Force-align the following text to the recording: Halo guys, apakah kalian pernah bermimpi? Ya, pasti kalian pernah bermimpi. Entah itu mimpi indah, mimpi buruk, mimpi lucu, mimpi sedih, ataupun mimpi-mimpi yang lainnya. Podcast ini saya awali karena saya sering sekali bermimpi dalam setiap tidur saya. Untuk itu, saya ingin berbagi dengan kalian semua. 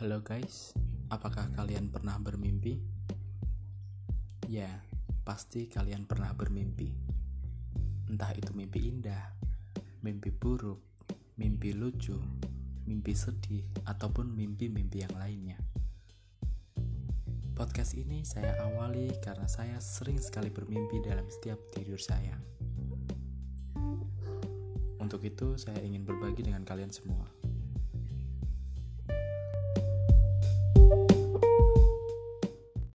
Halo 0.00 0.24
guys, 0.24 0.72
apakah 1.12 1.52
kalian 1.52 1.92
pernah 1.92 2.16
bermimpi? 2.16 2.80
Ya, 4.48 4.80
pasti 5.28 5.68
kalian 5.68 6.08
pernah 6.08 6.32
bermimpi. 6.32 6.88
Entah 8.08 8.32
itu 8.32 8.56
mimpi 8.56 8.88
indah, 8.88 9.36
mimpi 10.00 10.32
buruk, 10.32 10.80
mimpi 11.36 11.76
lucu, 11.76 12.16
mimpi 12.88 13.12
sedih, 13.12 13.68
ataupun 13.84 14.32
mimpi-mimpi 14.32 15.04
yang 15.04 15.12
lainnya. 15.20 15.60
Podcast 17.52 17.92
ini 17.92 18.24
saya 18.24 18.56
awali 18.72 19.12
karena 19.20 19.52
saya 19.52 19.76
sering 19.84 20.16
sekali 20.16 20.48
bermimpi 20.48 21.04
dalam 21.04 21.28
setiap 21.28 21.60
tidur 21.76 22.00
saya. 22.00 22.40
Untuk 24.96 25.20
itu, 25.28 25.60
saya 25.60 25.76
ingin 25.84 26.08
berbagi 26.08 26.48
dengan 26.48 26.64
kalian 26.64 26.88
semua. 26.88 27.39